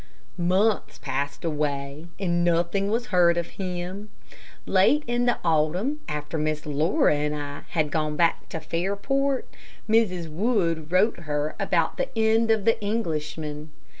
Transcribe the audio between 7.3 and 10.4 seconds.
I had gone back to Fairport, Mrs.